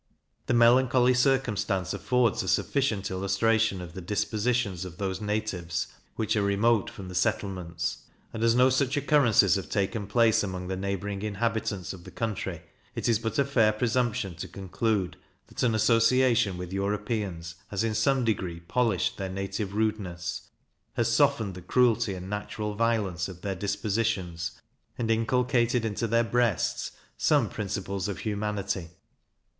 [0.47, 6.41] This melancholy circumstance affords a sufficient illustration of the dispositions of those natives which are
[6.41, 7.99] remote from the settlements;
[8.33, 12.63] and as no such occurrences have taken place amongst the neighbouring inhabitants of the country,
[12.95, 17.93] it is but a fair presumption to conclude, that an association with Europeans has in
[17.93, 20.47] some degree polished their native rudeness,
[20.95, 24.53] has softened the cruelty and natural violence of their dispositions,
[24.97, 26.89] and inculcated into their breasts
[27.19, 28.89] some principles of humanity.